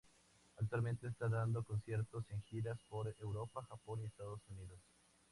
[0.57, 4.79] Actualmente está dando conciertos en giras por Europa, Japón y Estados Unidos.